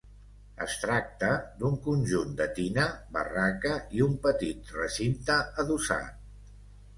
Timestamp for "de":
2.39-2.47